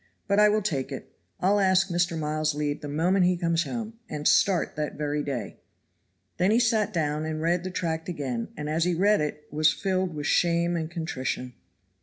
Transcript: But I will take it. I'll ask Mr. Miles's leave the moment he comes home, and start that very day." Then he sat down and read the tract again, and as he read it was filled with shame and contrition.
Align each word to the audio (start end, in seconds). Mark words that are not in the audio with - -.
But 0.27 0.39
I 0.39 0.49
will 0.49 0.63
take 0.63 0.91
it. 0.91 1.11
I'll 1.41 1.59
ask 1.59 1.89
Mr. 1.89 2.17
Miles's 2.17 2.55
leave 2.55 2.81
the 2.81 2.87
moment 2.87 3.23
he 3.27 3.37
comes 3.37 3.65
home, 3.65 3.99
and 4.09 4.27
start 4.27 4.75
that 4.75 4.95
very 4.95 5.21
day." 5.21 5.57
Then 6.37 6.49
he 6.49 6.59
sat 6.59 6.91
down 6.91 7.23
and 7.23 7.39
read 7.39 7.63
the 7.63 7.69
tract 7.69 8.09
again, 8.09 8.47
and 8.57 8.67
as 8.67 8.83
he 8.83 8.95
read 8.95 9.21
it 9.21 9.43
was 9.51 9.71
filled 9.71 10.15
with 10.15 10.25
shame 10.25 10.75
and 10.75 10.89
contrition. 10.89 11.53